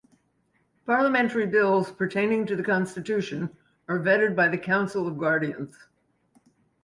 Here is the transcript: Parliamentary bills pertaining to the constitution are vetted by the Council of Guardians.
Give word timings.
Parliamentary 0.87 1.45
bills 1.45 1.91
pertaining 1.91 2.47
to 2.47 2.55
the 2.55 2.63
constitution 2.63 3.55
are 3.87 3.99
vetted 3.99 4.35
by 4.35 4.47
the 4.47 4.57
Council 4.57 5.07
of 5.07 5.19
Guardians. 5.19 5.75